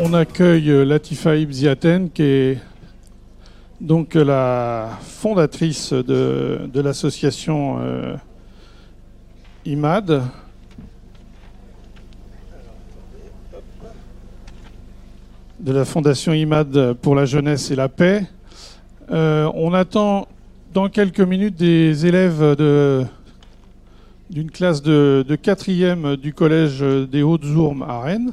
[0.00, 2.58] on accueille euh, Latifa Ibziaten, qui est
[3.80, 8.16] donc la fondatrice de, l'association euh,
[9.64, 10.22] IMAD.
[15.60, 18.22] de la Fondation IMAD pour la jeunesse et la paix.
[19.10, 20.28] Euh, on attend
[20.72, 22.54] dans quelques minutes des élèves
[24.30, 28.32] d'une classe de, quatrième du collège des Hautes-Ourmes à Rennes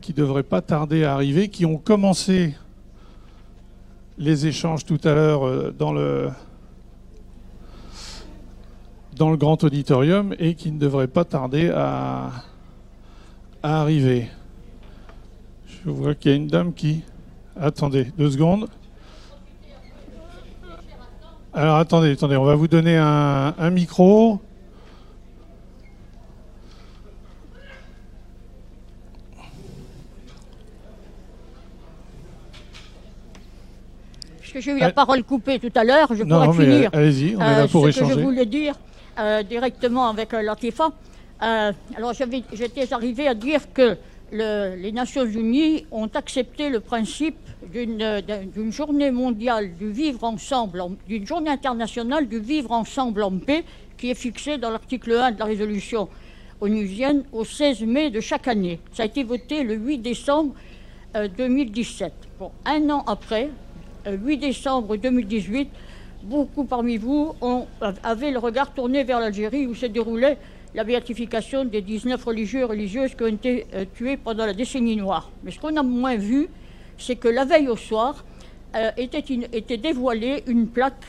[0.00, 2.54] qui devraient pas tarder à arriver, qui ont commencé
[4.16, 6.30] les échanges tout à l'heure euh, dans le,
[9.16, 12.30] dans le grand auditorium et qui ne devraient pas tarder à,
[13.62, 14.28] à arriver.
[15.66, 17.02] Je vois qu'il y a une dame qui...
[17.60, 18.68] Attendez, deux secondes.
[21.52, 24.40] Alors attendez, attendez, on va vous donner un, un micro.
[34.56, 36.90] J'ai eu la euh, parole coupée tout à l'heure, je pourrais finir.
[36.92, 38.74] Allez-y, on est là euh, pour ce que je voulais dire
[39.18, 40.90] euh, directement avec Latifa.
[41.40, 42.12] alors
[42.52, 43.96] j'étais arrivé à dire que
[44.32, 47.36] les Nations Unies ont accepté le principe
[47.72, 53.64] d'une journée mondiale du vivre ensemble, d'une journée internationale du vivre ensemble en paix,
[53.96, 56.08] qui est fixée dans l'article 1 de la résolution
[56.60, 58.80] onusienne au 16 mai de chaque année.
[58.92, 60.54] Ça a été voté le 8 décembre
[61.14, 62.12] 2017.
[62.38, 63.50] Bon, un an après,
[64.16, 65.68] 8 décembre 2018,
[66.22, 67.66] beaucoup parmi vous ont,
[68.02, 70.38] avaient le regard tourné vers l'Algérie où se déroulait
[70.74, 74.96] la béatification des 19 religieux et religieuses qui ont été euh, tués pendant la décennie
[74.96, 75.30] noire.
[75.42, 76.48] Mais ce qu'on a moins vu,
[76.98, 78.24] c'est que la veille au soir
[78.76, 81.04] euh, était, était, dévoilée une plaque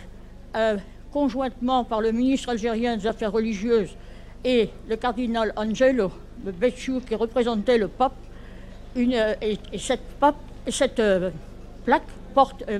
[0.56, 0.78] euh,
[1.12, 3.96] conjointement par le ministre algérien des Affaires religieuses
[4.46, 8.16] et le cardinal Angelo Béchou qui représentait le pape.
[8.96, 11.02] Une, et, cette, pape, cette
[11.86, 12.80] plaque porte, euh,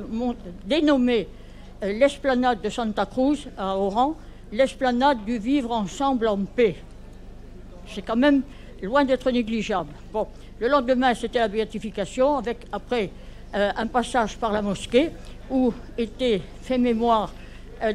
[0.66, 1.28] dénommée
[1.84, 4.16] euh, l'esplanade de Santa Cruz à Oran,
[4.52, 6.76] l'esplanade du vivre ensemble en paix.
[7.88, 8.42] C'est quand même
[8.82, 9.90] loin d'être négligeable.
[10.12, 10.28] Bon,
[10.60, 13.12] le lendemain, c'était la béatification, avec après
[13.56, 15.12] euh, un passage par la mosquée
[15.50, 17.34] où était fait mémoire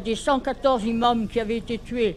[0.02, 2.16] des 114 imams qui avaient été tués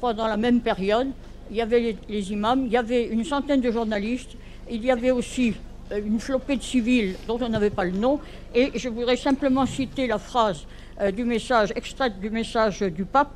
[0.00, 1.06] pendant la même période.
[1.48, 4.32] Il y avait les, imams, il y avait une centaine de journalistes,
[4.68, 5.54] il y avait aussi
[5.92, 8.20] une flopée de civils dont on n'avait pas le nom.
[8.54, 10.66] Et je voudrais simplement citer la phrase
[11.00, 13.32] euh, du message, extraite du message du pape,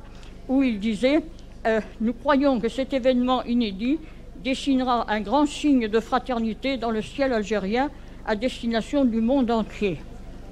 [0.47, 1.21] où il disait
[1.67, 3.99] euh, Nous croyons que cet événement inédit
[4.43, 7.89] dessinera un grand signe de fraternité dans le ciel algérien
[8.25, 9.97] à destination du monde entier.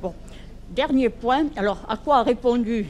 [0.01, 0.13] Bon,
[0.69, 1.45] dernier point.
[1.55, 2.85] Alors, à quoi a répondu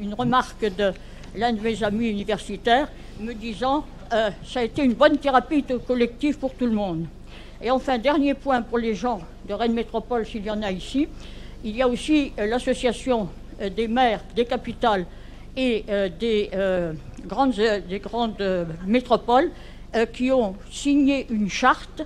[0.00, 0.92] une remarque de
[1.34, 2.88] l'un de mes amis universitaires,
[3.20, 7.06] me disant Ça a été une bonne thérapie collective pour tout le monde.
[7.62, 11.06] Et enfin, dernier point pour les gens de Rennes Métropole, s'il y en a ici,
[11.62, 13.28] il y a aussi euh, l'association
[13.60, 15.06] euh, des maires des capitales
[15.56, 16.50] et euh, des,
[17.26, 19.50] grandes, des grandes métropoles
[20.14, 22.02] qui ont signé une charte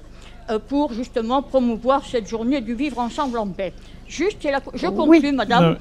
[0.66, 3.72] pour justement promouvoir cette journée du vivre ensemble en paix.
[4.08, 4.44] Juste,
[4.74, 5.76] je conclue, madame.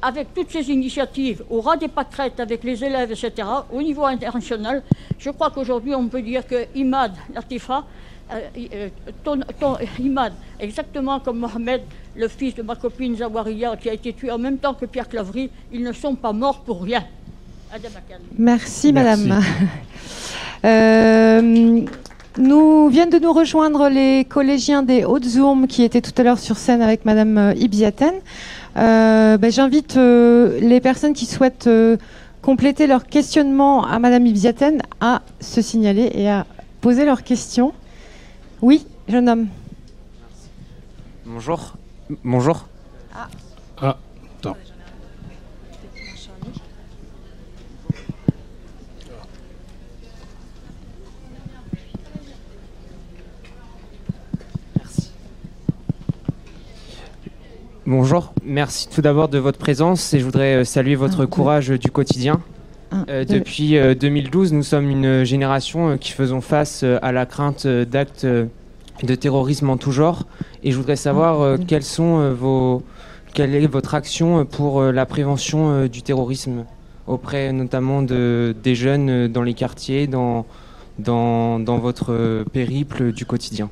[0.00, 4.84] avec toutes ces initiatives, au ras des pâquerettes avec les élèves, etc., au niveau international,
[5.18, 7.84] je crois qu'aujourd'hui, on peut dire que IMAD, Latifa,
[8.32, 8.88] euh, euh,
[9.24, 11.82] ton, Imad, exactement comme Mohamed,
[12.16, 15.08] le fils de ma copine Zawaria, qui a été tué en même temps que Pierre
[15.08, 17.04] Clavry, ils ne sont pas morts pour rien.
[18.38, 19.40] Merci, Madame.
[20.62, 21.80] Euh,
[22.36, 26.58] nous viennent de nous rejoindre les collégiens des Hautes-Ourmes qui étaient tout à l'heure sur
[26.58, 28.12] scène avec Madame Ibiaten.
[28.76, 31.70] Ben, j'invite les personnes qui souhaitent
[32.42, 36.44] compléter leur questionnement à Madame Ibiaten à se signaler et à
[36.82, 37.72] poser leurs questions.
[38.62, 39.48] Oui, jeune homme.
[41.24, 41.72] Bonjour.
[42.24, 42.66] Bonjour.
[43.14, 43.28] Ah.
[43.80, 43.96] Ah,
[44.38, 44.56] attends.
[54.76, 55.10] Merci.
[57.86, 61.90] Bonjour, merci tout d'abord de votre présence et je voudrais euh, saluer votre courage du
[61.90, 62.42] quotidien.
[62.92, 67.66] Euh, depuis 2012, euh, nous sommes une génération euh, qui faisons face à la crainte
[67.66, 70.26] d'actes de terrorisme en tout genre.
[70.62, 72.82] Et je voudrais savoir quelles sont vos,
[73.32, 76.64] quelle est votre action pour la prévention du terrorisme
[77.06, 80.44] auprès notamment de, des jeunes dans les quartiers, dans,
[80.98, 83.70] dans, dans votre périple du quotidien?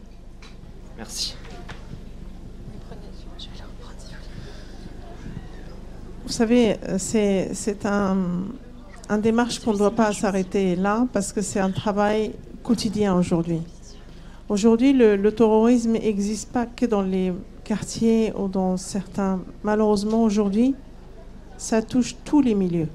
[0.97, 1.37] Merci.
[6.25, 8.17] Vous savez, c'est un
[9.09, 12.33] un démarche qu'on ne doit pas s'arrêter là parce que c'est un travail
[12.63, 13.61] quotidien aujourd'hui.
[14.49, 17.33] Aujourd'hui, le, terrorisme n'existe pas que dans les
[17.65, 19.41] quartiers ou dans certains.
[19.63, 20.75] Malheureusement, aujourd'hui,
[21.57, 22.89] ça touche tous les milieux.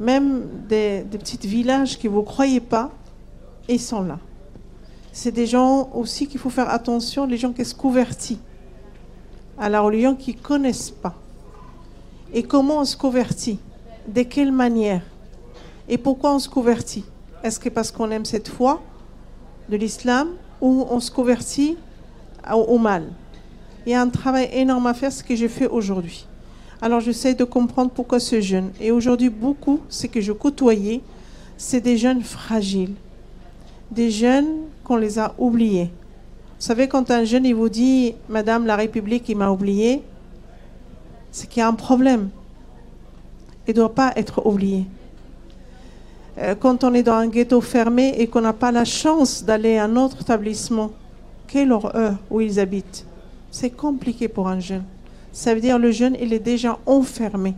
[0.00, 2.90] Même des, des petits villages que vous ne croyez pas,
[3.68, 4.18] ils sont là.
[5.12, 8.38] C'est des gens aussi qu'il faut faire attention, les gens qui se convertissent
[9.56, 11.14] à la religion qui ne connaissent pas.
[12.32, 13.60] Et comment on se convertit?
[14.06, 15.02] De quelle manière
[15.88, 17.04] Et pourquoi on se convertit?
[17.42, 18.82] Est-ce que parce qu'on aime cette foi
[19.68, 20.28] de l'islam
[20.60, 21.76] ou on se convertit
[22.52, 23.04] au, mal?
[23.86, 26.26] Il y a un travail énorme à faire, ce que j'ai fait aujourd'hui.
[26.82, 28.72] Alors j'essaie de comprendre pourquoi ce jeune.
[28.78, 31.00] Et aujourd'hui, beaucoup, ce que je côtoyais,
[31.56, 32.94] c'est des jeunes fragiles.
[33.90, 35.90] Des jeunes qu'on les a oubliés.
[36.58, 40.02] Vous savez, quand un jeune il vous dit Madame, la République, il m'a oublié,
[41.30, 42.28] c'est qu'il y a un problème.
[43.68, 44.86] Ne doit pas être oublié.
[46.38, 49.78] Euh, quand on est dans un ghetto fermé et qu'on n'a pas la chance d'aller
[49.78, 50.90] à un autre établissement,
[51.46, 53.06] quelle horreur où ils habitent.
[53.50, 54.84] C'est compliqué pour un jeune.
[55.32, 57.54] Ça veut dire le jeune, il est déjà enfermé.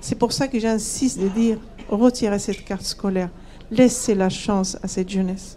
[0.00, 1.58] C'est pour ça que j'insiste de dire
[1.88, 3.30] retirez cette carte scolaire.
[3.70, 5.56] Laissez la chance à cette jeunesse.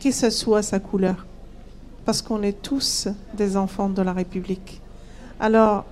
[0.00, 1.26] Que ce soit sa couleur
[2.04, 4.80] parce qu'on est tous des enfants de la République.
[5.40, 5.84] Alors,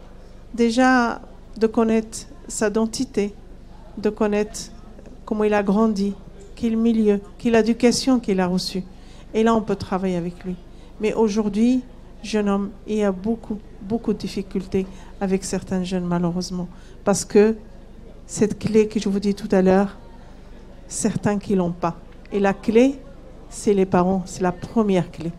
[0.55, 1.21] déjà,
[1.57, 3.35] de connaître sa identité,
[3.99, 4.71] de connaître
[5.25, 6.15] comment il a grandi,
[6.55, 8.85] quel milieu, quelle éducation qu'il a reçue.
[9.35, 10.57] Et là, on peut travailler avec lui.
[11.01, 11.83] Mais aujourd'hui,
[12.23, 14.87] jeune homme, il y a beaucoup, beaucoup de difficultés
[15.21, 16.69] avec certains jeunes, malheureusement.
[17.05, 17.57] Parce que
[18.27, 19.97] cette clé que je vous dis tout à l'heure,
[20.89, 21.97] certains qui l'ont pas.
[22.33, 22.99] Et la clé,
[23.51, 25.33] c'est les parents, c'est la première clé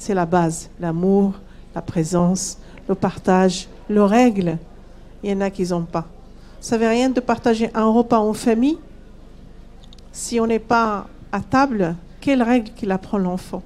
[0.00, 0.70] c'est la base.
[0.80, 1.34] L'amour,
[1.74, 2.58] la présence,
[2.88, 4.56] le partage, le règle.
[5.22, 6.06] Il y en a qui n'ont pas.
[6.60, 8.78] Ça ne veut rien de partager un repas en famille
[10.12, 11.96] si on n'est pas à table.
[12.20, 13.62] Quelle règle qu'il apprend l'enfant?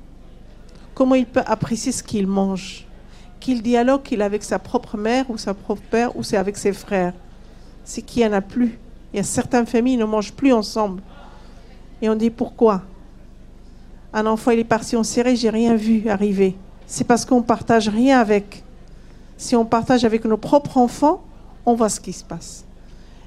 [0.95, 2.87] Comment il peut apprécier ce qu'il mange?
[3.41, 6.57] Quel dialogue qu'il a avec sa propre mère ou sa propre père ou c'est avec
[6.57, 7.15] ses frères?
[7.85, 8.79] C'est qu'il n'y en a plus.
[9.13, 11.03] Il y a certaines familles qui ne mangent plus ensemble.
[12.01, 12.83] Et on dit pourquoi?
[14.13, 16.57] Un enfant il est parti en Syrie, j'ai rien vu arriver.
[16.87, 18.63] C'est parce qu'on partage rien avec.
[19.37, 21.25] Si on partage avec nos propres enfants,
[21.67, 22.65] on voit ce qui se passe.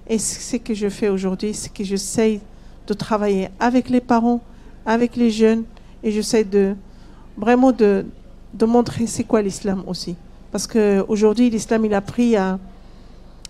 [0.10, 2.40] Et ce que je fais aujourd'hui, c'est que j'essaye
[2.88, 4.42] de travailler avec les parents,
[4.86, 5.64] avec les jeunes,
[6.04, 6.76] et j'essaie de
[7.38, 8.06] vraiment de,
[8.66, 10.16] montrer c'est quoi l'islam aussi.
[10.52, 12.60] Parce qu'aujourd'hui, l'islam, il a pris un,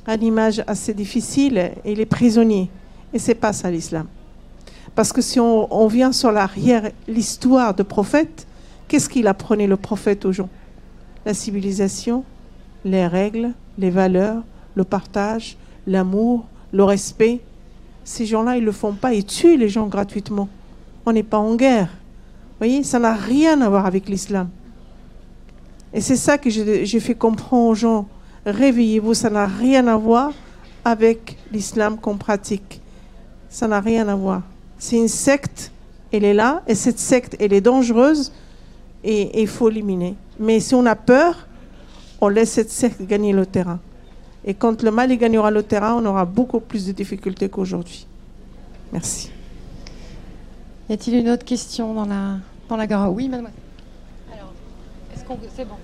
[0.07, 2.69] une image assez difficile et il est prisonnier.
[3.13, 4.07] Et c'est pas ça l'islam.
[4.95, 8.47] Parce que si on, vient sur l'arrière, l'histoire de prophète,
[8.87, 10.49] qu'est-ce qu'il apprenait le prophète aux gens?
[11.25, 12.23] La civilisation,
[12.83, 14.43] les règles, les valeurs,
[14.75, 15.55] le partage,
[15.87, 17.39] l'amour, le respect.
[18.03, 20.47] Ces gens-là, ils ne le font pas, ils tuent les gens gratuitement.
[21.05, 21.87] On n'est pas en guerre.
[21.87, 24.49] Vous voyez, ça n'a rien à voir avec l'islam.
[25.93, 28.07] Et c'est ça que j'ai fait comprendre aux gens.
[28.45, 30.31] Réveillez-vous, ça n'a rien à voir
[30.83, 32.81] avec l'islam qu'on pratique.
[33.49, 34.41] Ça n'a rien à voir.
[34.77, 35.71] C'est une secte,
[36.11, 38.31] elle est là, et cette secte, elle est dangereuse,
[39.03, 40.15] et il faut l'éliminer.
[40.39, 41.47] Mais si on a peur,
[42.21, 43.79] on laisse cette secte gagner le terrain.
[44.47, 48.07] Et quand le mal gagnera le terrain, on aura beaucoup plus de difficultés qu'aujourd'hui.
[48.93, 49.29] Merci.
[50.89, 52.37] Y a-t-il une autre question dans la,
[52.69, 53.11] dans la gare?
[53.11, 53.59] Oui, mademoiselle.
[54.33, 54.53] Alors,
[55.13, 55.37] est-ce qu'on...
[55.53, 55.75] C'est bon.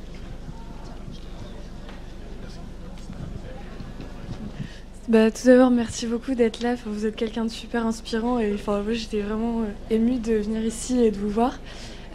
[5.10, 6.76] Bah, tout d'abord, merci beaucoup d'être là.
[6.86, 10.64] vous êtes quelqu'un de super inspirant et enfin, moi, j'étais vraiment euh, émue de venir
[10.64, 11.60] ici et de vous voir.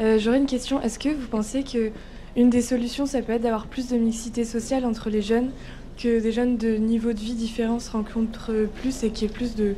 [0.00, 0.80] Euh, j'aurais une question.
[0.80, 1.90] Est-ce que vous pensez que
[2.36, 5.50] une des solutions, ça peut être d'avoir plus de mixité sociale entre les jeunes,
[5.98, 9.34] que des jeunes de niveau de vie différents se rencontrent plus et qu'il y ait
[9.34, 9.74] plus de,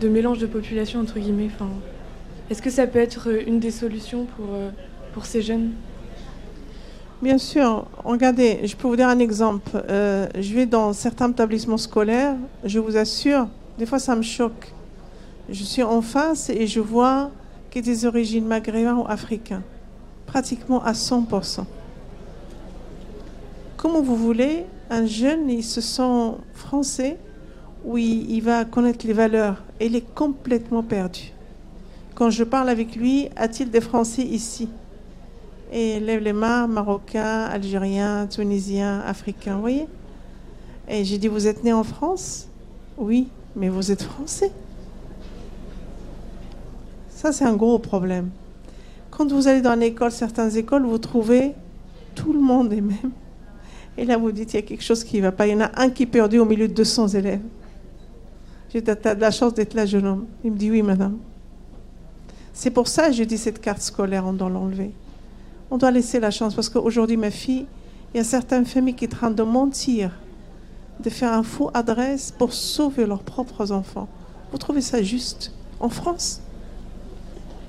[0.00, 1.68] de, mélange de population entre guillemets enfin,
[2.48, 4.70] Est-ce que ça peut être une des solutions pour, euh,
[5.12, 5.72] pour ces jeunes?
[7.20, 7.86] Bien sûr.
[8.04, 9.68] Regardez, je peux vous dire un exemple.
[9.74, 13.48] Euh, je vais dans certains établissements scolaires, je vous assure,
[13.78, 14.72] des fois ça me choque.
[15.50, 17.30] Je suis en face et je vois
[17.70, 19.62] qu'il y a des origines maghrébines ou africaines,
[20.26, 21.64] pratiquement à 100%.
[23.76, 27.18] Comment vous voulez, un jeune, il se sent français,
[27.84, 31.32] où il va connaître les valeurs, et il est complètement perdu.
[32.14, 34.68] Quand je parle avec lui, a-t-il des Français ici?
[35.70, 39.86] Et lève les mains, marocains, algériens, tunisiens, africains, vous voyez?
[40.88, 42.48] Et j'ai dit, vous êtes né en France?
[42.96, 44.50] Oui, mais vous êtes français.
[47.10, 48.30] Ça, c'est un gros problème.
[49.10, 51.52] Quand vous allez dans l'école, certaines écoles, vous trouvez
[52.14, 53.12] tout le monde est même.
[53.98, 55.48] Et là, vous dites, il y a quelque chose qui ne va pas.
[55.48, 57.40] Il y en a un qui est perdu au milieu de 200 élèves.
[58.72, 60.26] J'ai de la chance d'être là, jeune homme.
[60.44, 61.18] Il me dit, oui, madame.
[62.52, 64.92] C'est pour ça que je dis cette carte scolaire, on doit l'enlever.
[65.68, 67.66] On doit laisser la chance parce qu'aujourd'hui, ma fille,
[68.14, 70.12] il y a certaines familles qui sont en train de mentir,
[71.00, 74.08] de faire un faux adresse pour sauver leurs propres enfants.
[74.52, 76.40] Vous trouvez ça juste en France?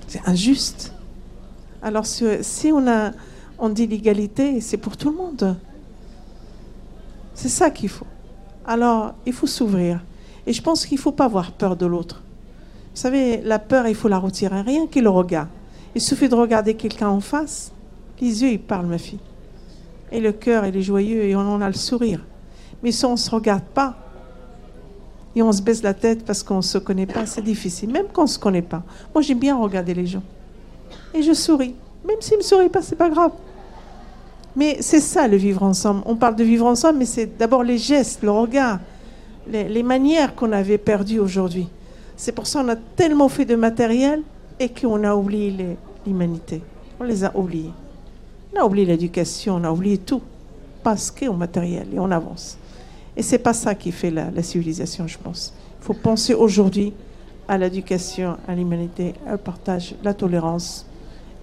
[0.07, 0.93] C'est injuste.
[1.81, 3.13] Alors si on, a,
[3.57, 5.55] on dit l'égalité, c'est pour tout le monde.
[7.39, 8.05] C'est ça qu'il faut.
[8.65, 10.01] Alors il faut s'ouvrir.
[10.45, 12.21] Et je pense qu'il ne faut pas avoir peur de l'autre.
[12.93, 14.59] Vous savez, la peur, il faut la retirer.
[14.59, 15.47] Rien que le regard.
[15.95, 17.71] Il suffit de regarder quelqu'un en face.
[18.19, 19.21] Les yeux, ils parlent, ma fille.
[20.11, 22.25] Et le cœur, il est joyeux et on a le sourire.
[22.83, 23.95] Mais si on ne se regarde pas,
[25.33, 27.89] et on se baisse la tête parce qu'on ne se connaît pas, c'est difficile.
[27.89, 28.83] Même quand on ne se connaît pas.
[29.15, 30.23] Moi, j'aime bien regarder les gens.
[31.13, 31.75] Et je souris.
[32.05, 33.31] Même s'ils ne me sourient pas, c'est pas grave.
[34.55, 36.01] Mais c'est ça le vivre ensemble.
[36.05, 38.79] On parle de vivre ensemble, mais c'est d'abord les gestes, le regard,
[39.47, 41.67] les, manières qu'on avait perdues aujourd'hui.
[42.17, 44.21] C'est pour ça qu'on a tellement fait de matériel
[44.59, 46.61] et qu'on a oublié l'humanité.
[46.99, 47.71] On les a oubliés.
[48.53, 50.21] On a oublié l'éducation, on a oublié tout.
[50.83, 52.57] Parce qu'on matériel et on avance.
[53.15, 55.53] Et c'est pas ça qui fait la, civilisation, je pense.
[55.81, 56.93] Il faut penser aujourd'hui
[57.47, 60.85] à l'éducation, à l'humanité, au partage, la tolérance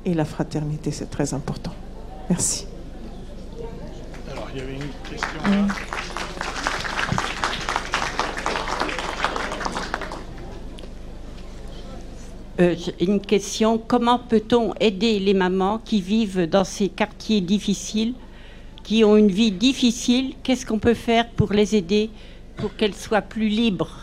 [0.05, 0.91] et la fraternité.
[0.91, 1.73] C'est très important.
[2.31, 2.67] Merci.
[4.57, 5.67] Il y avait une question là.
[12.59, 18.15] Euh, une question, comment peut-on aider les mamans qui vivent dans ces quartiers difficiles,
[18.83, 20.33] qui ont une vie difficile?
[20.43, 22.09] Qu'est-ce qu'on peut faire pour les aider,
[22.57, 24.01] pour qu'elles soient plus libres?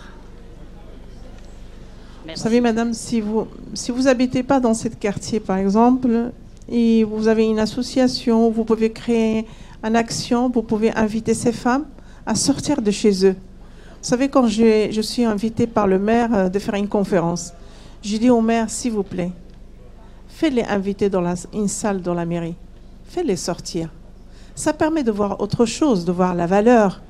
[2.27, 6.31] Vous savez, madame, si vous si vous habitez pas dans ce quartier, par exemple,
[6.69, 9.45] et vous avez une association, vous pouvez créer
[9.83, 11.85] une action, vous pouvez inviter ces femmes
[12.25, 13.35] à sortir de chez eux.
[13.35, 17.53] Vous savez, quand je, je suis invitée par le maire euh, de faire une conférence,
[18.01, 19.31] j'ai dit au maire, s'il vous plaît,
[20.27, 22.55] faites-les inviter dans une salle dans la mairie.
[23.05, 23.89] Faites-les sortir.
[24.55, 27.01] Ça permet de voir autre chose, de voir la valeur,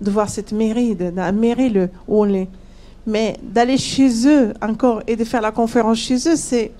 [0.00, 2.48] de voir cette mairie, de, la mairie le, où on est.
[3.06, 6.72] Mais d'aller chez eux encore et de faire la conférence chez eux, c'est,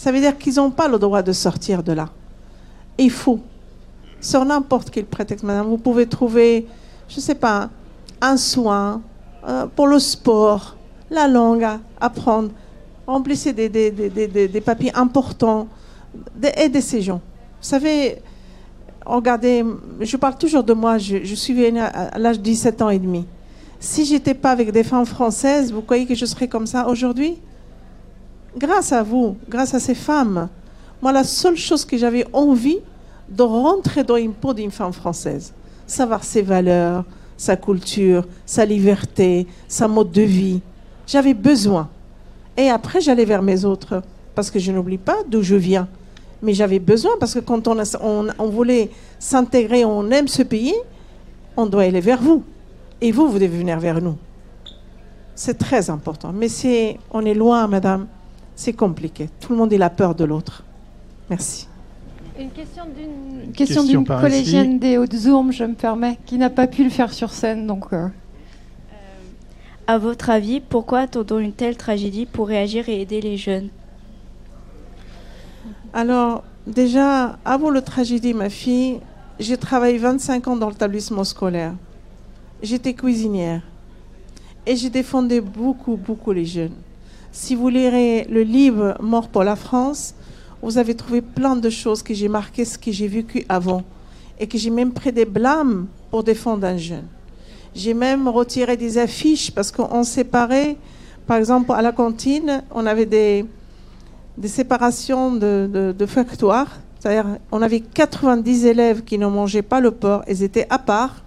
[0.00, 2.08] ça veut dire qu'ils n'ont pas le droit de sortir de là.
[2.96, 3.38] il faut.
[4.18, 6.66] Sur n'importe quel prétexte, madame, vous pouvez trouver,
[7.06, 7.68] je ne sais pas,
[8.22, 9.02] un soin
[9.46, 10.78] euh, pour le sport,
[11.10, 12.48] la langue à apprendre,
[13.06, 15.68] remplissez des, des, des, des papiers importants,
[16.42, 17.20] aidez ces gens.
[17.60, 18.22] Vous savez,
[19.04, 19.62] regardez,
[20.00, 23.26] je parle toujours de moi, je, suis venue à, l'âge de 17 ans et demi.
[23.78, 27.36] Si j'étais pas avec des femmes françaises, vous croyez que je serais comme ça aujourd'hui?
[28.56, 30.48] Grâce à vous, grâce à ces femmes,
[31.02, 32.78] moi, la seule chose que j'avais envie
[33.28, 35.52] de rentrer dans une peau d'une femme française,
[35.86, 37.04] savoir ses valeurs,
[37.36, 40.60] sa culture, sa liberté, sa mode de vie.
[41.06, 41.88] J'avais besoin.
[42.56, 44.02] Et après, j'allais vers mes autres,
[44.34, 45.88] parce que je n'oublie pas d'où je viens.
[46.42, 50.74] Mais j'avais besoin, parce que quand on, voulait s'intégrer, on aime ce pays,
[51.56, 52.42] on doit aller vers vous.
[53.00, 54.16] Et vous, vous devez venir vers nous.
[55.34, 56.32] C'est très important.
[56.34, 58.06] Mais c'est, on est loin, madame.
[58.60, 59.30] C'est compliqué.
[59.40, 60.64] Tout le monde a peur de l'autre.
[61.30, 61.66] Merci.
[62.38, 66.90] Une question d'une question collégienne des Hauts-de-Zourmes, je me permets, qui n'a pas pu le
[66.90, 67.66] faire sur scène.
[67.66, 68.08] Donc, euh.
[69.86, 73.70] À votre avis, pourquoi attendons une telle tragédie pour réagir et aider les jeunes?
[75.94, 79.00] Alors, déjà, avant la tragédie, ma fille,
[79.38, 81.72] j'ai travaillé 25 ans dans l'établissement scolaire.
[82.62, 83.62] J'étais cuisinière.
[84.66, 86.76] Et j'ai défendu beaucoup, beaucoup les jeunes.
[87.32, 90.14] Si vous lirez le livre Mort pour la France,
[90.62, 93.82] vous avez trouvé plein de choses que j'ai marquées, ce que j'ai vécu avant.
[94.38, 97.06] Et que j'ai même pris des blâmes pour défendre un jeune.
[97.74, 100.76] J'ai même retiré des affiches parce qu'on séparait,
[101.26, 103.44] par exemple, à la cantine, on avait des,
[104.44, 106.78] séparations de, de, factoires.
[106.98, 111.22] C'est-à-dire, on avait 90 élèves qui ne mangeaient pas le porc, ils étaient à part,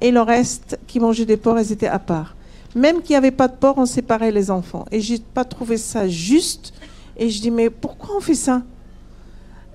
[0.00, 2.35] et le reste qui mangeaient des porcs, ils étaient à part.
[2.76, 4.84] Même qu'il n'y avait pas de porc, on séparait les enfants.
[4.92, 6.74] Et j'ai pas trouvé ça juste.
[7.16, 8.62] Et je dis, mais pourquoi on fait ça?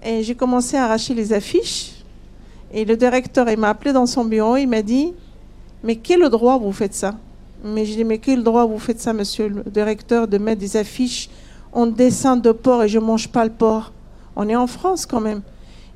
[0.05, 1.93] Et j'ai commencé à arracher les affiches.
[2.71, 5.13] Et le directeur, il m'a appelé dans son bureau, il m'a dit,
[5.83, 7.15] mais quel droit vous faites ça?
[7.65, 10.77] Mais je dis, mais quel droit vous faites ça, monsieur le directeur, de mettre des
[10.77, 11.27] affiches?
[11.73, 13.93] En dessin de porc et je ne mange pas le porc
[14.35, 15.41] On est en France quand même.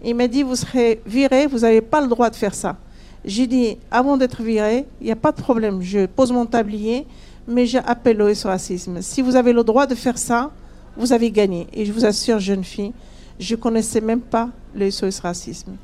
[0.04, 2.78] Il m'a dit, vous serez viré, vous n'avez pas le droit de faire ça.
[3.26, 7.08] J'ai dit, avant d'être viré, il n'y a pas de problème, je pose mon tablier,
[7.48, 9.02] mais j'appelle le racisme.
[9.02, 10.52] Si vous avez le droit de faire ça,
[10.96, 11.68] vous avez gagné.
[11.74, 12.94] Et je vous assure, jeune fille,
[13.40, 15.76] je ne connaissais même pas le SOS racisme.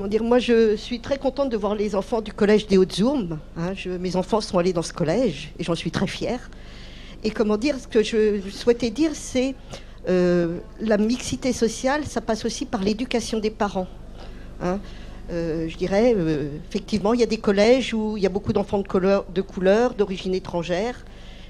[0.00, 3.38] Comment dire, moi je suis très contente de voir les enfants du collège des Hautes-Ourmes.
[3.58, 6.50] Hein, mes enfants sont allés dans ce collège et j'en suis très fière.
[7.22, 9.54] Et comment dire, ce que je souhaitais dire, c'est
[10.08, 13.88] euh, la mixité sociale, ça passe aussi par l'éducation des parents.
[14.62, 14.80] Hein.
[15.30, 18.54] Euh, je dirais, euh, effectivement, il y a des collèges où il y a beaucoup
[18.54, 21.04] d'enfants de de couleur, d'origine étrangère,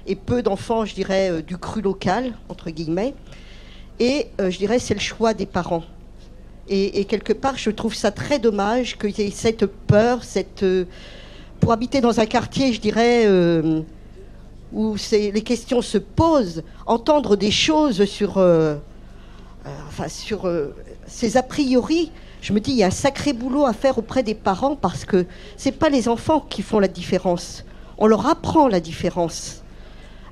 [0.07, 3.13] et peu d'enfants, je dirais, du cru local, entre guillemets.
[4.01, 5.85] Et je dirais, c'est le choix des parents.
[6.73, 10.65] Et, quelque part, je trouve ça très dommage qu'il y ait cette peur, cette
[11.59, 13.27] pour habiter dans un quartier, je dirais
[14.73, 18.75] où les questions se posent, entendre des choses sur, euh,
[19.65, 20.73] euh, enfin, sur euh,
[21.07, 22.11] ces a priori,
[22.41, 25.05] je me dis, il y a un sacré boulot à faire auprès des parents parce
[25.05, 25.25] que
[25.57, 27.65] ce n'est pas les enfants qui font la différence.
[27.97, 29.61] On leur apprend la différence.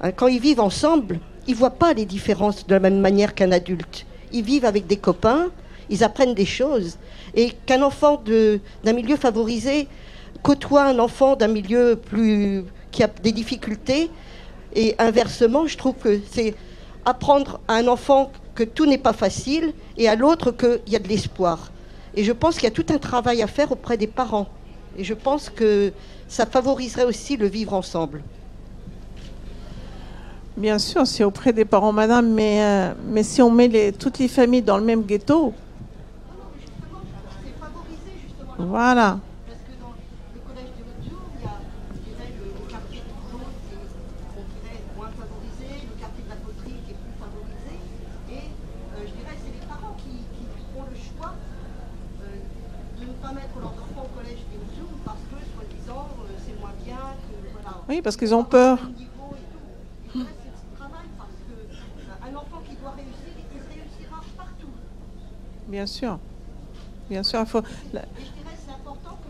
[0.02, 3.36] Hein, quand ils vivent ensemble, ils ne voient pas les différences de la même manière
[3.36, 4.06] qu'un adulte.
[4.32, 5.48] Ils vivent avec des copains,
[5.90, 6.98] ils apprennent des choses.
[7.36, 8.22] Et qu'un enfant
[8.84, 9.88] d'un milieu favorisé
[10.44, 14.10] côtoie un enfant d'un milieu plus qui a des difficultés,
[14.76, 16.56] et inversement, je trouve que c'est
[17.06, 21.00] apprendre à un enfant que tout n'est pas facile et à l'autre qu'il y a
[21.00, 21.72] de l'espoir.
[22.16, 24.48] Et je pense qu'il y a tout un travail à faire auprès des parents.
[24.98, 25.92] Et je pense que
[26.28, 28.22] ça favoriserait aussi le vivre ensemble.
[30.58, 34.28] Bien sûr, c'est auprès des parents, madame, mais, euh, mais si on met toutes les
[34.28, 35.54] familles dans le même ghetto.
[38.60, 39.20] Voilà.
[57.90, 58.78] Oui, parce qu'ils ont peur.
[65.68, 66.20] Bien sûr.
[67.10, 67.62] Bien sûr, il faut.
[67.92, 68.02] La...
[68.02, 69.30] Et je dirais c'est important que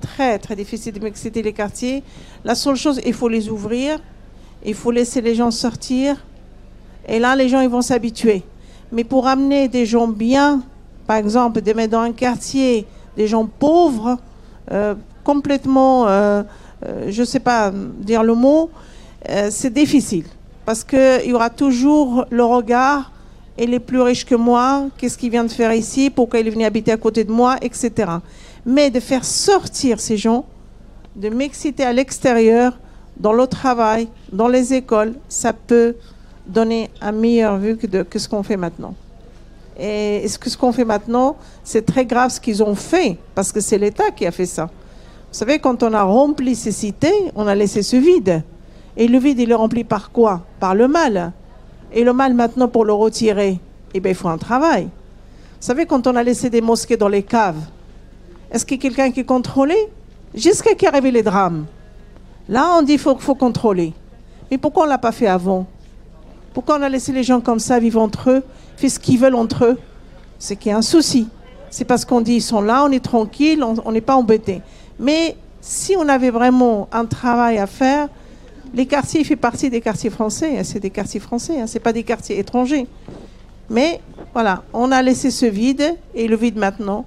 [0.00, 2.02] Très, très difficile de m'exciter les quartiers.
[2.44, 3.98] La seule chose, il faut les ouvrir,
[4.64, 6.24] il faut laisser les gens sortir.
[7.08, 8.44] Et là, les gens, ils vont s'habituer.
[8.92, 10.62] Mais pour amener des gens bien,
[11.08, 14.18] par exemple, de mettre dans un quartier des gens pauvres,
[14.70, 14.94] euh,
[15.24, 16.42] complètement, euh,
[16.86, 18.70] euh, je ne sais pas dire le mot,
[19.48, 20.26] c'est difficile.
[20.66, 23.10] Parce qu'il y aura toujours le regard
[23.60, 26.50] il est plus riche que moi, qu'est-ce qu'il vient de faire ici, pourquoi il est
[26.50, 28.12] venu habiter à côté de moi, etc.
[28.64, 30.44] Mais de faire sortir ces gens,
[31.16, 32.78] de m'exciter à l'extérieur,
[33.16, 35.96] dans le travail, dans les écoles, ça peut
[36.46, 38.94] donner un meilleur vue que ce qu'on fait maintenant.
[39.78, 43.78] Et ce qu'on fait maintenant, c'est très grave ce qu'ils ont fait, parce que c'est
[43.78, 44.66] l'État qui a fait ça.
[44.66, 48.42] Vous savez, quand on a rempli ces cités, on a laissé ce vide.
[48.96, 50.42] Et le vide, il est rempli par quoi?
[50.58, 51.32] Par le mal.
[51.92, 53.60] Et le mal maintenant pour le retirer,
[53.94, 54.84] eh bien, il faut un travail.
[54.84, 57.60] Vous savez, quand on a laissé des mosquées dans les caves,
[58.50, 59.88] est-ce qu'il y a quelqu'un qui contrôlait?
[60.34, 61.66] Jusqu'à qui arrivaient les drames.
[62.48, 63.92] Là, on dit qu'il faut, faut contrôler.
[64.50, 65.66] Mais pourquoi on ne l'a pas fait avant?
[66.54, 68.42] Pourquoi on a laissé les gens comme ça vivre entre eux,
[68.78, 69.78] faire ce qu'ils veulent entre eux
[70.38, 71.28] C'est qu'il y a un souci.
[71.70, 74.62] C'est parce qu'on dit ils sont là, on est tranquille, on n'est pas embêté.
[74.98, 78.08] Mais si on avait vraiment un travail à faire,
[78.74, 80.58] les quartiers, fait partie des quartiers français.
[80.58, 82.86] Hein, c'est des quartiers français, hein, ce n'est pas des quartiers étrangers.
[83.70, 84.00] Mais
[84.32, 87.04] voilà, on a laissé ce vide et le vide maintenant,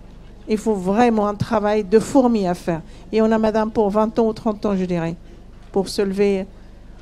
[0.47, 2.81] il faut vraiment un travail de fourmi à faire.
[3.11, 5.15] Et on a madame pour 20 ans ou 30 ans, je dirais,
[5.71, 6.45] pour se lever,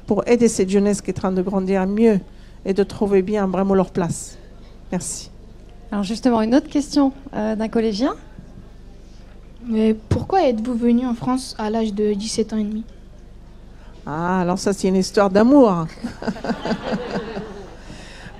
[0.07, 2.19] pour aider cette jeunesse qui est en train de grandir mieux
[2.65, 4.37] et de trouver bien vraiment leur place.
[4.91, 5.29] Merci.
[5.91, 8.15] Alors justement, une autre question euh, d'un collégien.
[9.65, 12.83] Mais pourquoi êtes-vous venu en France à l'âge de 17 ans et demi?
[14.05, 15.85] Ah, alors ça, c'est une histoire d'amour.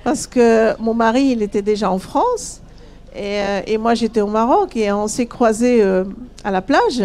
[0.04, 2.60] Parce que mon mari, il était déjà en France.
[3.14, 4.76] Euh, et, moi, j'étais au Maroc.
[4.76, 6.04] Et on s'est croisés euh,
[6.42, 7.02] à la plage.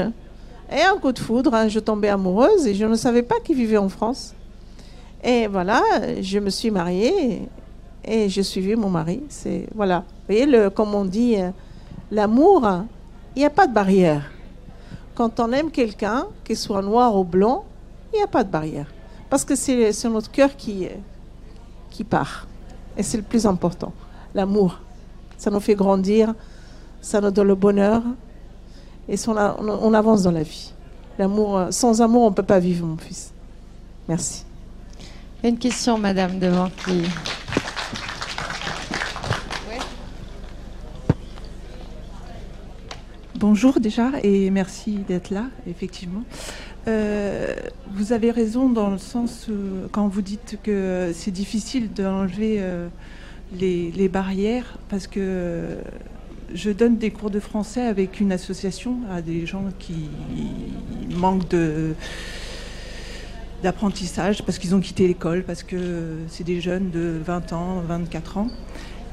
[0.71, 2.65] Et un coup de foudre, hein, je tombais amoureuse.
[2.65, 4.33] Et je ne savais pas qu'il vivait en France.
[5.23, 5.83] Et voilà,
[6.21, 7.47] je me suis mariée.
[8.05, 9.23] Et j'ai suivi mon mari.
[9.29, 9.99] C'est voilà.
[9.99, 11.49] Vous voyez, le, comme on dit, euh,
[12.11, 12.67] l'amour,
[13.35, 14.31] il n'y a pas de barrière.
[15.15, 17.65] Quand on aime quelqu'un, qu'il soit noir ou blanc,
[18.13, 18.87] il n'y a pas de barrière.
[19.29, 20.87] Parce que c'est notre cœur qui,
[21.89, 22.47] qui part.
[22.97, 23.91] Et c'est le plus important.
[24.33, 24.79] L'amour.
[25.37, 26.33] Ça nous fait grandir,
[27.01, 28.01] ça nous donne le bonheur.
[29.07, 30.73] Et on, avance dans la vie.
[31.19, 33.31] L'amour, sans amour, on ne peut pas vivre, mon fils.
[34.07, 34.43] Merci.
[35.43, 37.03] Une question, madame, devant qui.
[43.37, 46.23] Bonjour déjà et merci d'être là, effectivement.
[46.87, 47.53] Euh,
[47.91, 49.47] vous avez raison dans le sens
[49.91, 52.87] quand vous dites que c'est difficile d'enlever euh,
[53.59, 55.79] les, barrières parce que
[56.53, 60.09] je donne des cours de français avec une association à des gens qui
[61.13, 61.53] manquent
[63.63, 68.37] d'apprentissage parce qu'ils ont quitté l'école, parce que c'est des jeunes de 20 ans, 24
[68.37, 68.47] ans.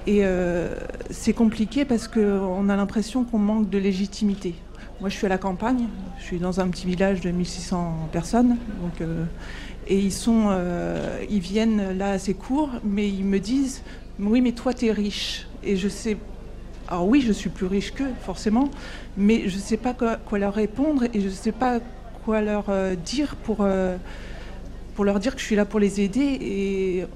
[0.07, 0.75] Et euh,
[1.11, 4.55] c'est compliqué parce qu'on a l'impression qu'on manque de légitimité.
[5.01, 5.87] Moi, je suis à la campagne,
[6.19, 8.57] je suis dans un petit village de 1600 personnes.
[8.81, 9.25] Donc, euh,
[9.87, 13.83] et ils, sont, euh, ils viennent là assez court, mais ils me disent
[14.19, 15.47] Oui, mais toi, tu es riche.
[15.63, 16.17] Et je sais.
[16.89, 18.71] Alors, oui, je suis plus riche qu'eux, forcément,
[19.17, 21.79] mais je ne sais pas quoi, quoi, leur répondre et je ne sais pas
[22.25, 22.67] quoi leur
[23.05, 23.67] dire pour
[24.95, 27.07] pour leur dire que je suis là pour les aider et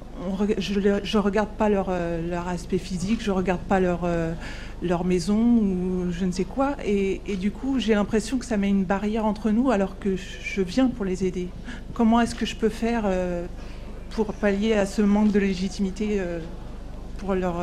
[0.58, 4.32] je ne regarde pas leur, euh, leur, aspect physique, je ne regarde pas leur, euh,
[4.82, 6.76] leur maison ou je ne sais quoi.
[6.84, 10.62] Et, du coup, j'ai l'impression que ça met une barrière entre nous alors que je
[10.62, 11.48] viens pour les aider.
[11.92, 13.44] Comment est-ce que je peux faire euh,
[14.10, 16.20] pour pallier à ce manque de légitimité
[17.18, 17.56] pour leur,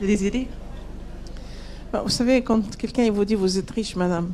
[0.00, 0.48] les aider?
[1.92, 4.32] Bah, Vous savez, quand quelqu'un vous dit vous êtes riche, madame,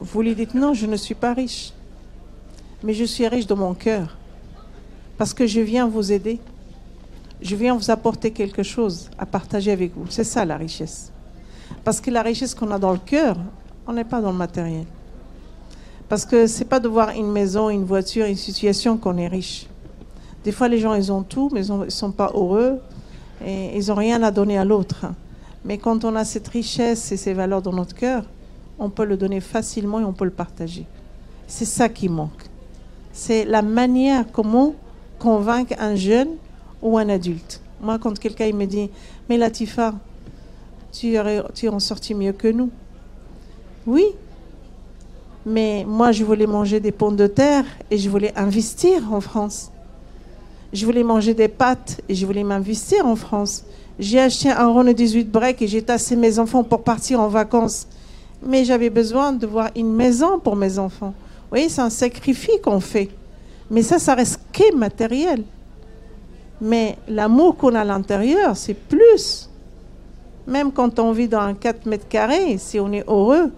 [0.00, 1.72] vous lui dites non, je ne suis pas riche
[2.82, 4.16] mais je suis riche de mon cœur.
[5.18, 6.38] Parce que je viens vous aider.
[7.40, 10.06] Je viens vous apporter quelque chose à partager avec vous.
[10.08, 11.12] C'est ça la richesse.
[11.84, 13.36] Parce que la richesse qu'on a dans le cœur,
[13.86, 14.84] on n'est pas dans le matériel.
[16.08, 19.66] Parce que c'est pas de voir une maison, une voiture, une situation qu'on est riche.
[20.44, 22.78] Des fois, les gens, ils ont tout, mais ils ne sont pas heureux
[23.44, 25.06] et ils n'ont rien à donner à l'autre.
[25.64, 28.24] Mais quand on a cette richesse et ces valeurs dans notre cœur,
[28.78, 30.86] on peut le donner facilement et on peut le partager.
[31.48, 32.44] C'est ça qui manque
[33.16, 34.74] c'est la manière comment
[35.18, 36.28] convaincre un jeune
[36.82, 37.62] ou un adulte.
[37.80, 38.90] Moi, quand quelqu'un me dit,
[39.28, 39.94] mais Latifa,
[40.92, 41.16] tu,
[41.54, 42.70] tu en sorti mieux que nous.
[43.86, 44.04] Oui,
[45.46, 49.70] mais moi, je voulais manger des pommes de terre et je voulais investir en France.
[50.74, 53.64] Je voulais manger des pâtes et je voulais m'investir en France.
[53.98, 57.86] J'ai acheté un Renault 18 break et j'ai tassé mes enfants pour partir en vacances.
[58.42, 61.14] Mais j'avais besoin de voir une maison pour mes enfants.
[61.52, 63.10] Oui, c'est un sacrifice qu'on fait.
[63.70, 65.44] Mais ça, ça reste qu'est matériel.
[66.60, 69.50] Mais l'amour qu'on a à l'intérieur, c'est plus.
[70.46, 73.50] Même quand on vit dans un 4 mètres carrés, si on est heureux,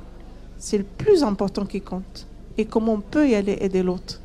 [0.59, 2.27] c'est le plus important qui compte.
[2.57, 4.21] Et comment on peut y aller aider l'autre.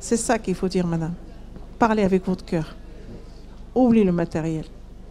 [0.00, 1.14] C'est ça qu'il faut dire, madame.
[1.78, 2.74] Parlez avec votre cœur.
[3.74, 4.64] Oubliez le matériel.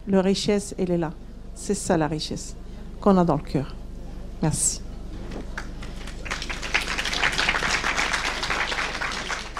[0.08, 1.13] La richesse, elle est là.
[1.56, 2.56] C'est ça la richesse
[3.00, 3.76] qu'on a dans le cœur.
[4.41, 4.82] Merci.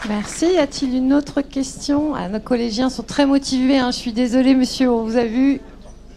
[0.10, 0.48] Merci.
[0.54, 2.16] Y a-t-il une autre question?
[2.16, 3.78] Ah, Nos collégiens sont très motivés.
[3.78, 3.92] Hein.
[3.92, 5.62] Je suis désolée, monsieur, on vous a vu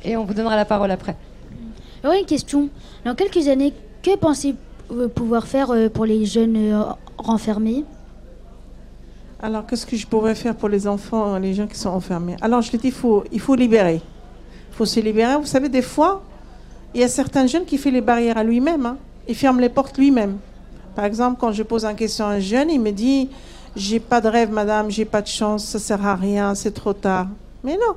[0.02, 1.16] et on vous donnera la parole après.
[2.02, 2.70] Oui, une question.
[3.04, 6.82] Dans quelques années, que pensez-vous pouvoir faire euh, pour les jeunes euh,
[7.18, 7.84] renfermés?
[9.42, 12.36] Alors, qu'est-ce que je pourrais faire pour les enfants, les gens qui sont enfermés?
[12.40, 14.00] Alors, je l'ai dit, il faut, il faut libérer.
[14.70, 15.36] Il faut se libérer.
[15.36, 16.22] Vous savez, des fois,
[16.94, 18.86] il y a certains jeunes qui font les barrières à lui-même.
[18.86, 18.96] Hein.
[19.28, 20.38] Il ferme les portes lui-même.
[20.94, 23.28] Par exemple, quand je pose une question à un jeune, il me dit
[23.76, 26.92] j'ai pas de rêve, madame, j'ai pas de chance, ça sert à rien, c'est trop
[26.92, 27.26] tard.
[27.62, 27.94] Mais non,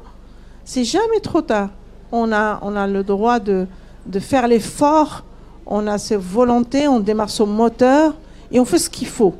[0.65, 1.69] c'est jamais trop tard.
[2.11, 3.67] On a, on a le droit de,
[4.05, 5.23] de faire l'effort,
[5.65, 8.15] on a cette volonté, on démarre son moteur
[8.51, 9.35] et on fait ce qu'il faut.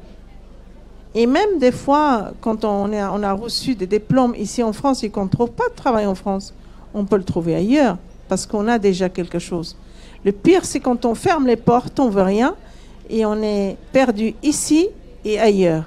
[1.16, 5.04] Et même des fois, quand on, est, on a reçu des diplômes ici en France
[5.04, 6.54] et qu'on ne trouve pas de travail en France,
[6.94, 7.98] on peut le trouver ailleurs
[8.28, 9.76] parce qu'on a déjà quelque chose.
[10.24, 12.56] Le pire, c'est quand on ferme les portes, on veut rien
[13.10, 14.90] et on est perdu ici
[15.24, 15.86] et ailleurs.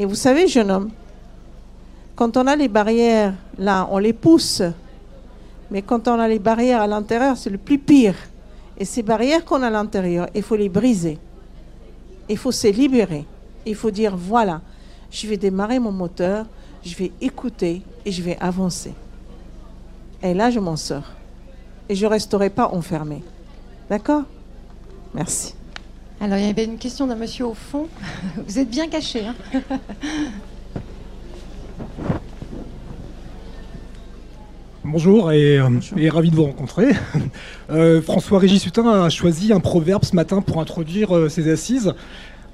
[0.00, 0.90] Et vous savez, jeune homme,
[2.16, 4.62] quand on a les barrières là, on les pousse.
[5.70, 8.14] Mais quand on a les barrières à l'intérieur, c'est le plus pire.
[8.78, 11.18] Et ces barrières qu'on a à l'intérieur, il faut les briser.
[12.30, 13.26] Il faut se libérer.
[13.66, 14.62] Il faut dire, voilà,
[15.10, 16.46] je vais démarrer mon moteur,
[16.82, 18.94] je vais écouter et je vais avancer.
[20.22, 21.10] Et là, je m'en sors.
[21.90, 23.22] Et je ne resterai pas enfermé.
[23.90, 24.22] D'accord?
[25.12, 25.59] Merci.
[26.22, 27.88] Alors, il y avait une question d'un monsieur au fond.
[28.46, 29.22] Vous êtes bien caché.
[29.24, 29.34] Hein
[34.84, 35.68] Bonjour et, euh,
[36.10, 36.90] ravi de vous rencontrer.
[37.70, 41.94] Euh, François-Régis Hutin a choisi un proverbe ce matin pour introduire euh, ses assises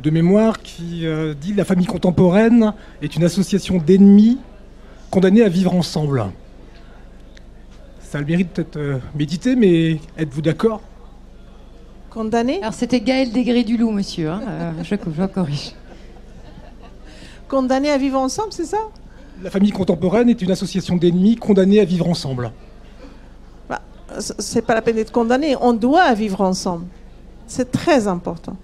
[0.02, 1.06] de mémoire qui
[1.40, 4.36] dit La famille contemporaine est une association d'ennemis
[5.10, 6.26] condamnés à vivre ensemble.
[8.00, 8.78] Ça a le mérite d'être
[9.14, 10.82] médité, mais êtes-vous d'accord
[12.16, 14.30] Condamné Alors c'était Gaël Degré du Loup, monsieur.
[14.30, 15.74] Hein, euh, je, je corrige.
[17.46, 18.78] condamnés à vivre ensemble, c'est ça?
[19.42, 22.52] La famille contemporaine est une association d'ennemis condamnés à vivre ensemble.
[23.68, 23.82] bah,
[24.38, 25.56] C'est pas la peine d'être condamné.
[25.60, 26.86] On doit vivre ensemble.
[27.46, 28.56] C'est très important.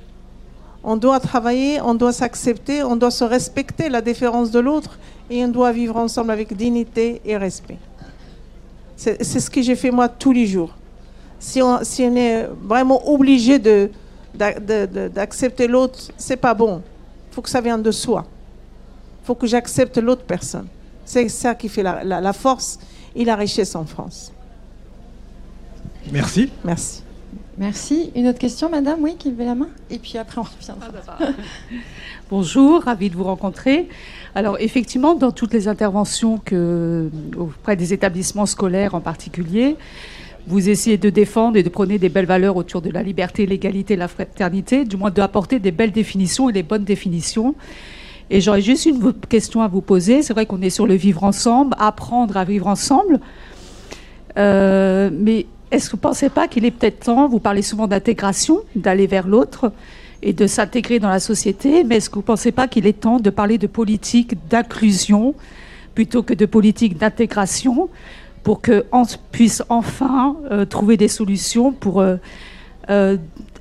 [0.82, 5.44] On doit travailler, on doit s'accepter, on doit se respecter la différence de l'autre et
[5.44, 7.76] on doit vivre ensemble avec dignité et respect.
[8.96, 10.74] C'est ce que j'ai fait moi tous les jours.
[11.42, 13.90] Si on, si on est vraiment obligé de,
[14.32, 16.82] d'accepter l'autre, c'est pas bon.
[17.30, 18.24] Il faut que ça vienne de soi.
[19.22, 20.68] Il faut que j'accepte l'autre personne.
[21.04, 22.78] C'est ça qui fait la, la, la, force
[23.16, 24.32] et la richesse en France.
[26.12, 26.48] Merci.
[26.64, 27.02] Merci.
[27.58, 28.12] Merci.
[28.14, 29.00] Une autre question, madame?
[29.00, 29.68] Oui, qui levait la main?
[29.90, 30.90] Et puis après, on reviendra.
[31.08, 31.26] Ah, bah,
[32.30, 33.88] Bonjour, ravi de vous rencontrer.
[34.36, 39.76] Alors, effectivement, dans toutes les interventions que, auprès des établissements scolaires en particulier,
[40.46, 43.96] vous essayez de défendre et de prôner des belles valeurs autour de la liberté, l'égalité,
[43.96, 47.54] la fraternité, du moins d'apporter des belles définitions et des bonnes définitions.
[48.30, 50.22] Et j'aurais juste une question à vous poser.
[50.22, 53.20] C'est vrai qu'on est sur le vivre ensemble, apprendre à vivre ensemble.
[54.38, 57.86] Euh, mais est-ce que vous ne pensez pas qu'il est peut-être temps, vous parlez souvent
[57.86, 59.72] d'intégration, d'aller vers l'autre
[60.22, 63.00] et de s'intégrer dans la société, mais est-ce que vous ne pensez pas qu'il est
[63.00, 65.34] temps de parler de politique d'inclusion
[65.94, 67.90] plutôt que de politique d'intégration
[68.42, 72.16] pour qu'on puisse enfin euh, trouver des solutions pour, euh,
[72.90, 73.16] euh,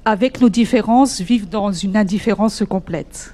[0.06, 3.34] avec nos différences, vivre dans une indifférence complète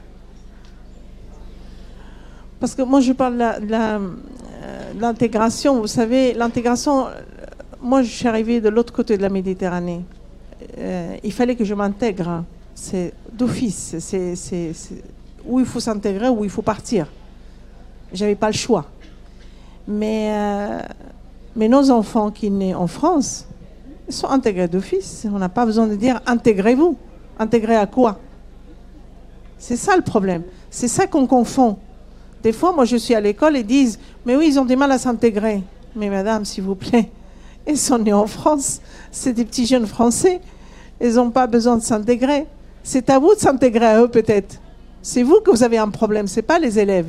[2.59, 5.79] Parce que moi, je parle de l'intégration.
[5.79, 7.05] Vous savez, l'intégration,
[7.81, 10.01] moi, je suis arrivée de l'autre côté de la Méditerranée.
[11.23, 12.43] il fallait que je m'intègre.
[12.75, 13.95] C'est d'office.
[13.99, 14.73] C'est
[15.45, 17.07] où il faut s'intégrer, où il faut partir.
[18.11, 18.85] J'avais pas le choix.
[19.87, 20.33] Mais
[21.57, 23.47] mais nos enfants qui naissent en France,
[24.07, 25.25] ils sont intégrés d'office.
[25.29, 26.95] On n'a pas besoin de dire intégrez-vous.
[27.39, 28.19] Intégrés à quoi?
[29.57, 30.43] C'est ça le problème.
[30.69, 31.77] C'est ça qu'on confond.
[32.43, 34.91] Des fois, moi, je suis à l'école et disent Mais oui, ils ont du mal
[34.91, 35.63] à s'intégrer.
[35.95, 37.09] Mais madame, s'il vous plaît,
[37.67, 38.79] ils sont nés en France.
[39.11, 40.39] C'est des petits jeunes français.
[41.01, 42.45] Ils n'ont pas besoin de s'intégrer.
[42.83, 44.59] C'est à vous de s'intégrer à eux, peut-être.
[45.01, 47.07] C'est vous que vous avez un problème, ce n'est pas les élèves.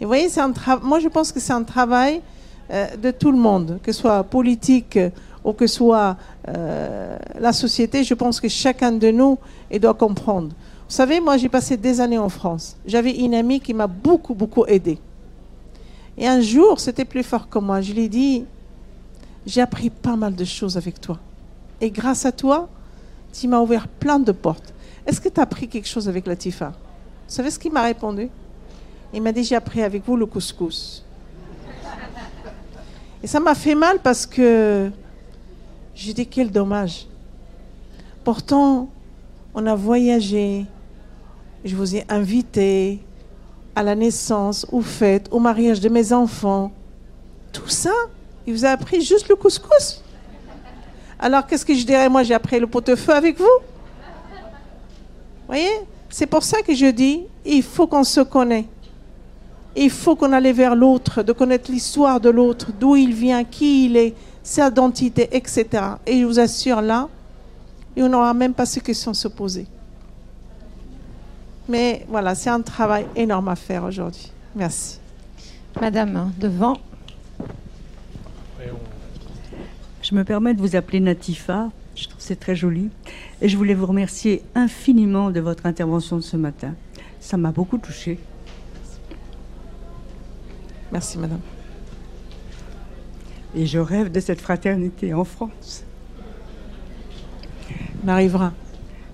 [0.00, 0.52] Et vous voyez, un
[0.82, 2.20] moi, je pense que c'est un travail
[2.70, 4.98] de tout le monde, que ce soit politique
[5.44, 6.16] ou que ce soit
[6.48, 9.38] euh, la société, je pense que chacun de nous
[9.78, 10.48] doit comprendre.
[10.48, 12.76] Vous savez, moi j'ai passé des années en France.
[12.86, 14.98] J'avais une amie qui m'a beaucoup, beaucoup aidé.
[16.16, 17.80] Et un jour, c'était plus fort que moi.
[17.80, 18.44] Je lui ai dit,
[19.46, 21.18] j'ai appris pas mal de choses avec toi.
[21.80, 22.68] Et grâce à toi,
[23.32, 24.72] tu m'as ouvert plein de portes.
[25.06, 26.68] Est-ce que tu as appris quelque chose avec Latifa?
[26.68, 28.30] Vous savez ce qu'il m'a répondu?
[29.12, 31.03] Il m'a dit, j'ai appris avec vous le couscous.
[33.24, 34.90] Et ça m'a fait mal parce que
[35.94, 37.06] j'ai dit quel dommage.
[38.22, 38.90] Pourtant,
[39.54, 40.66] on a voyagé,
[41.64, 43.00] je vous ai invité
[43.74, 46.70] à la naissance, aux fêtes, au mariage de mes enfants.
[47.50, 47.94] Tout ça,
[48.46, 50.02] il vous a appris juste le couscous.
[51.18, 52.10] Alors qu'est-ce que je dirais?
[52.10, 53.44] Moi, j'ai appris le pot-de-feu avec vous.
[53.44, 55.70] Vous voyez?
[56.10, 58.66] C'est pour ça que je dis, il faut qu'on se connaisse.
[59.76, 63.86] Il faut qu'on aille vers l'autre, de connaître l'histoire de l'autre, d'où il vient, qui
[63.86, 65.66] il est, sa identité, etc.
[66.06, 67.08] Et je vous assure, là,
[67.96, 69.66] on n'aura même pas ces questions à se poser.
[71.68, 74.30] Mais voilà, c'est un travail énorme à faire aujourd'hui.
[74.54, 74.98] Merci.
[75.80, 76.78] Madame, devant.
[80.02, 81.70] Je me permets de vous appeler Natifa.
[81.96, 82.90] Je trouve c'est très joli.
[83.40, 86.74] Et je voulais vous remercier infiniment de votre intervention de ce matin.
[87.20, 88.18] Ça m'a beaucoup touchée.
[90.94, 91.40] Merci, madame.
[93.56, 95.82] Et je rêve de cette fraternité en France.
[98.04, 98.52] On arrivera.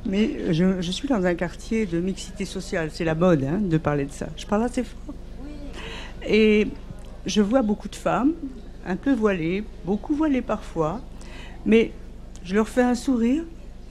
[0.05, 2.91] Mais je, suis dans un quartier de mixité sociale.
[2.93, 4.27] C'est la mode hein, de parler de ça.
[4.37, 5.15] Je parle assez fort.
[6.29, 6.69] Et
[7.25, 8.35] je vois beaucoup de femmes,
[8.87, 11.01] un peu voilées, beaucoup voilées parfois.
[11.65, 11.93] Mais
[12.45, 13.45] je leur fais un sourire.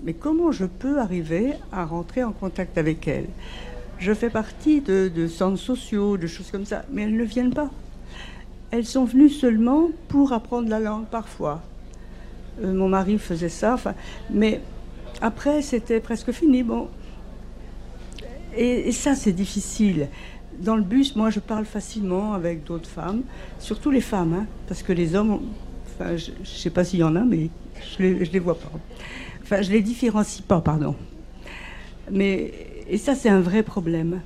[0.04, 3.30] Mais comment je peux arriver à rentrer en contact avec elles?
[4.00, 7.70] Je fais partie de, centres sociaux, de choses comme ça, mais elles ne viennent pas.
[8.72, 11.62] Elles sont venues seulement pour apprendre la langue parfois.
[12.64, 13.78] Euh, mon mari faisait ça,
[14.30, 14.62] mais
[15.22, 16.64] après c'était presque fini.
[16.64, 16.88] Bon,
[18.56, 20.08] et, ça c'est difficile.
[20.60, 23.24] Dans le bus, moi je parle facilement avec d'autres femmes,
[23.60, 25.40] surtout les femmes, hein, parce que les hommes,
[25.88, 27.50] enfin, je ne sais pas s'il y en a, mais
[27.98, 28.72] je ne les, les vois pas.
[29.42, 30.96] Enfin, je les différencie pas, pardon.
[32.12, 32.54] Mais
[32.90, 34.22] et ça, c'est un vrai problème.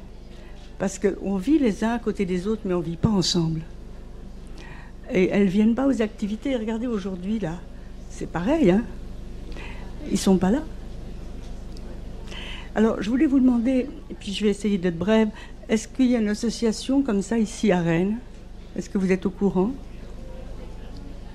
[0.80, 3.62] Parce qu'on vit les uns à côté des autres, mais on ne vit pas ensemble.
[5.12, 6.56] Et elles ne viennent pas aux activités.
[6.56, 7.60] Regardez aujourd'hui, là,
[8.10, 8.72] c'est pareil.
[8.72, 8.84] Hein
[10.08, 10.64] Ils ne sont pas là.
[12.76, 15.30] Alors, je voulais vous demander, et puis je vais essayer d'être brève,
[15.70, 18.18] Est-ce qu'il y a une association comme ça ici à Rennes?
[18.76, 19.72] Est-ce que vous êtes au courant?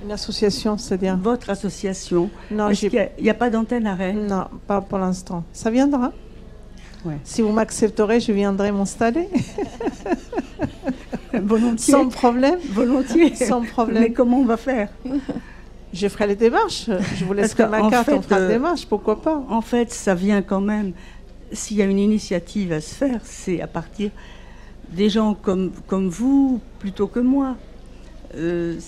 [0.03, 1.17] Une association, c'est-à-dire?
[1.17, 4.27] Votre association Non, qu'il n'y a, pas d'antenne à Rennes?
[4.27, 5.45] Non, pas pour l'instant.
[5.53, 6.13] Ça viendra.
[7.05, 7.19] Ouais.
[7.25, 9.29] Si vous m'accepterez, je viendrai m'installer.
[11.33, 11.93] Volontiers.
[11.93, 12.59] Sans problème.
[12.71, 13.35] Volontiers.
[13.35, 14.03] Sans problème.
[14.03, 14.89] Mais comment on va faire?
[15.93, 16.91] Je ferai les démarches.
[17.17, 19.93] Je vous laisserai ma carte, on fait, fera euh, les démarches, pourquoi pas En fait,
[19.93, 20.93] ça vient quand même.
[21.53, 24.11] S'il y a une initiative à se faire, c'est à partir
[24.91, 27.57] des gens comme, comme vous plutôt que moi.
[28.37, 28.79] Euh,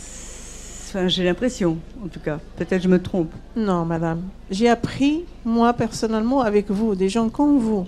[0.90, 2.40] Enfin, j'ai l'impression, en tout cas.
[2.57, 3.31] Peut-être je me trompe.
[3.55, 4.22] Non, madame.
[4.50, 7.87] J'ai appris, moi, personnellement, avec vous, des gens comme vous.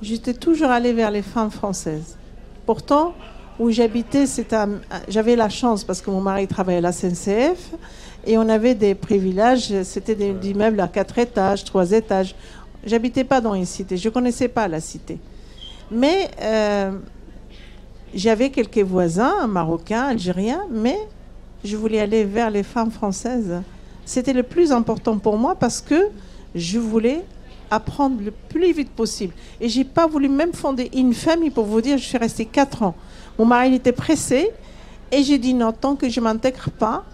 [0.00, 2.16] J'étais toujours allée vers les femmes françaises.
[2.66, 3.14] Pourtant,
[3.58, 4.26] où j'habitais,
[5.08, 7.72] j'avais la chance parce que mon mari travaillait à la SNCF
[8.24, 9.82] et on avait des privilèges.
[9.82, 12.36] C'était des, des immeubles à quatre étages, trois étages.
[12.86, 15.18] J'habitais pas dans une cité, je connaissais pas la cité.
[15.90, 16.92] Mais euh,
[18.14, 20.96] j'avais quelques voisins, marocains, algériens, mais
[21.64, 23.62] je voulais aller vers les femmes françaises.
[24.04, 26.08] C'était le plus important pour moi parce que
[26.54, 27.24] je voulais
[27.70, 29.34] apprendre le plus vite possible.
[29.60, 32.82] Et j'ai pas voulu même fonder une famille pour vous dire, je suis restée quatre
[32.82, 32.94] ans.
[33.38, 34.50] Mon mari était pressé
[35.12, 37.04] et j'ai dit non, tant que je m'intègre pas,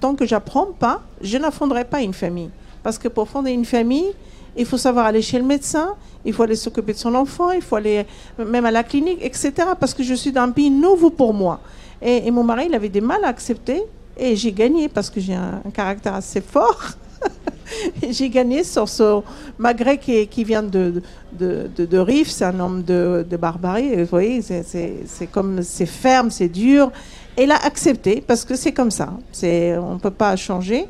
[0.00, 2.50] tant que j'apprends pas, je ne fonderai pas une famille.
[2.82, 4.12] Parce que pour fonder une famille,
[4.56, 7.62] il faut savoir aller chez le médecin, il faut aller s'occuper de son enfant, il
[7.62, 8.06] faut aller
[8.38, 9.52] même à la clinique, etc.
[9.78, 11.60] Parce que je suis d'un pays nouveau pour moi.
[12.02, 13.82] Et, mon mari, il avait des mal à accepter.
[14.16, 16.80] Et j'ai gagné parce que j'ai un, caractère assez fort.
[18.10, 19.20] J'ai gagné sur ce
[19.56, 21.00] malgré qui, vient de,
[21.32, 23.94] de, de, de Rif, c'est un homme de, de barbarie.
[23.94, 26.90] Vous voyez, c'est- comme c'est ferme, c'est dur.
[27.36, 29.12] Et il a accepté parce que c'est comme ça.
[29.42, 30.86] On ne peut pas changer.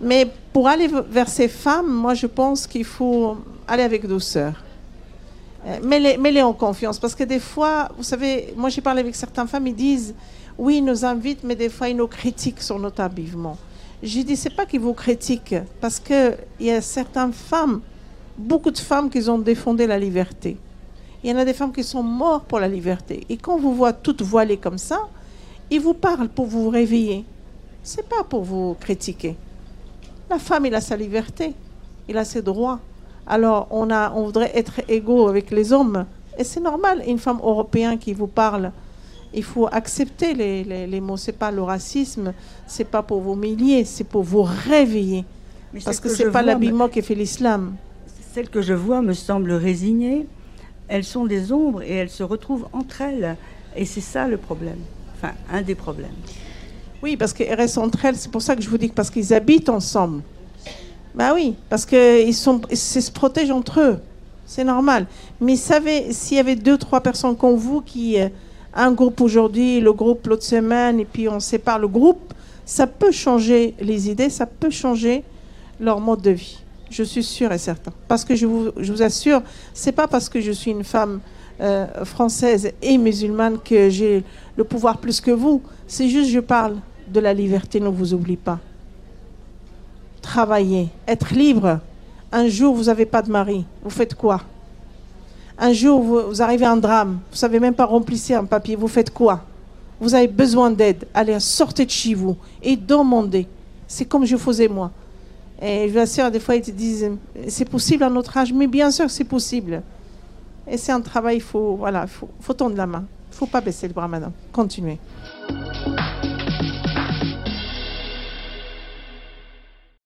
[0.00, 3.36] Mais pour aller vers ces femmes, moi je pense qu'il faut
[3.68, 4.54] aller avec douceur.
[5.66, 6.98] Euh, Mets-les mets-les en confiance.
[6.98, 10.14] Parce que des fois, vous savez, moi j'ai parlé avec certaines femmes, ils disent
[10.58, 13.58] oui, ils nous invitent, mais des fois ils nous critiquent sur notre habillement.
[14.02, 17.80] J'ai dit, c'est pas qu'ils vous critiquent, parce qu'il y a certaines femmes,
[18.36, 20.56] beaucoup de femmes qui ont défendu la liberté.
[21.24, 23.24] Il y en a des femmes qui sont mortes pour la liberté.
[23.28, 25.08] Et quand vous voient toutes voilées comme ça,
[25.70, 27.24] ils vous parlent pour vous réveiller.
[27.82, 29.34] C'est pas pour vous critiquer.
[30.28, 31.54] La femme, il a sa liberté,
[32.08, 32.78] il a ses droits.
[33.26, 36.06] Alors, on, a, on voudrait être égaux avec les hommes.
[36.38, 38.70] Et c'est normal, une femme européenne qui vous parle,
[39.34, 41.16] il faut accepter les, les, les mots.
[41.16, 42.32] C'est pas le racisme,
[42.66, 45.24] c'est pas pour vous humilier, c'est pour vous réveiller.
[45.72, 47.74] Mais Parce que que c'est je pas l'habillement qui fait l'islam.
[48.32, 50.26] Celles que je vois me semblent résignées.
[50.88, 53.36] Elles sont des ombres et elles se retrouvent entre elles.
[53.74, 54.78] Et c'est ça le problème.
[55.16, 56.14] Enfin, un des problèmes.
[57.02, 58.16] Oui, parce qu'elles restent entre elles.
[58.16, 60.22] C'est pour ça que je vous dis que parce qu'ils habitent ensemble.
[61.16, 63.98] Bah oui, parce qu'ils sont, ils se protègent entre eux.
[64.44, 65.06] C'est normal.
[65.40, 68.28] Mais savez, s'il y avait deux, trois personnes comme vous qui, euh,
[68.74, 72.34] un groupe aujourd'hui, le groupe l'autre semaine, et puis on sépare le groupe,
[72.66, 75.24] ça peut changer les idées, ça peut changer
[75.80, 76.58] leur mode de vie.
[76.90, 77.92] Je suis sûre et certain.
[78.06, 81.20] Parce que je vous, je vous assure, c'est pas parce que je suis une femme
[81.60, 84.22] euh, française et musulmane que j'ai
[84.56, 85.62] le pouvoir plus que vous.
[85.86, 86.76] C'est juste, je parle
[87.08, 88.60] de la liberté, ne vous oublie pas.
[90.26, 91.78] Travailler, être libre.
[92.32, 93.64] Un jour, vous n'avez pas de mari.
[93.84, 94.40] Vous faites quoi?
[95.56, 97.20] Un jour, vous, arrivez à un drame.
[97.30, 98.74] Vous savez même pas remplir un papier.
[98.74, 99.44] Vous faites quoi?
[100.00, 101.06] Vous avez besoin d'aide.
[101.14, 103.46] Allez, sortez de chez vous et demandez.
[103.86, 104.90] C'est comme je faisais moi.
[105.62, 107.08] Et vous assure, des fois, ils te disent,
[107.46, 109.80] c'est possible à notre âge, mais bien sûr, c'est possible.
[110.66, 113.04] Et c'est un travail, il faut, voilà, faut, faut tendre la main.
[113.30, 114.32] Il ne faut pas baisser le bras, madame.
[114.52, 114.98] Continuez.